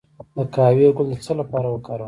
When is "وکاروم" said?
1.69-1.99